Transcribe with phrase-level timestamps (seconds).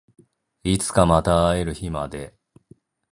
[0.63, 2.35] いつかまた会える日まで